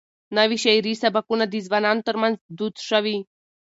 نوي 0.37 0.57
شعري 0.63 0.93
سبکونه 1.03 1.43
د 1.47 1.55
ځوانانو 1.65 2.05
ترمنځ 2.07 2.35
دود 2.57 2.75
شوي. 2.89 3.17